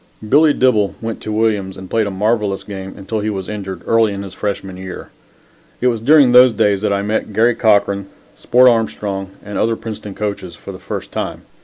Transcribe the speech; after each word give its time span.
Billy 0.27 0.51
Dibble 0.51 0.95
went 0.99 1.21
to 1.21 1.31
Williams 1.31 1.77
and 1.77 1.87
played 1.87 2.07
a 2.07 2.09
marvelous 2.09 2.63
game 2.63 2.95
until 2.97 3.19
he 3.19 3.29
was 3.29 3.47
injured, 3.47 3.83
early 3.85 4.13
in 4.13 4.23
his 4.23 4.33
freshman 4.33 4.75
year. 4.75 5.11
It 5.79 5.89
was 5.89 6.01
during 6.01 6.31
those 6.31 6.53
days 6.53 6.81
that 6.81 6.91
I 6.91 7.03
met 7.03 7.33
Garry 7.33 7.53
Cochran, 7.53 8.07
Sport 8.33 8.67
Armstrong 8.67 9.29
and 9.45 9.59
other 9.59 9.75
Princeton 9.75 10.15
coaches 10.15 10.55
for 10.55 10.71
the 10.71 10.79
first 10.79 11.11
time. 11.11 11.43